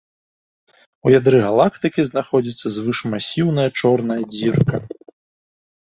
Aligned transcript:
У 1.07 1.13
ядры 1.17 1.37
галактыкі 1.47 2.01
знаходзіцца 2.09 2.67
звышмасіўная 2.79 3.69
чорная 3.79 4.21
дзірка. 4.35 4.75